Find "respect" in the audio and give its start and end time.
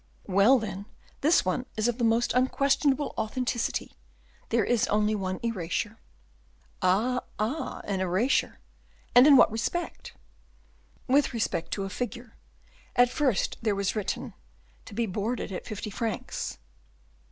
9.51-10.13, 11.35-11.69